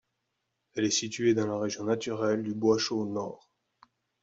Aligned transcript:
Elle 0.73 0.85
est 0.85 0.89
située 0.89 1.35
dans 1.35 1.45
la 1.45 1.59
région 1.59 1.83
naturelle 1.83 2.41
du 2.41 2.55
Boischaut 2.55 3.05
Nord. 3.05 3.51